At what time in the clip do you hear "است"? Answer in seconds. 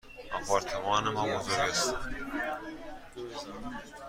1.59-1.95